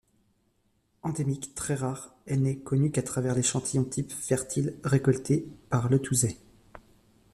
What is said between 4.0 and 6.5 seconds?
fertile, récolté par Letouzey.